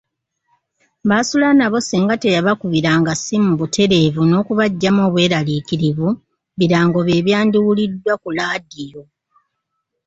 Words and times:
Baasula 1.09 1.47
nabo 1.53 1.79
singa 1.87 2.15
teyabakubiranga 2.23 3.11
ssimu 3.19 3.51
butereevu 3.59 4.21
n’okubaggyamu 4.25 5.01
obweraliikirivu, 5.07 6.07
birango 6.57 6.99
bye 7.07 7.23
byandiwuliddwa 7.25 8.13
ku 8.21 8.29
Laadiyo. 8.37 9.03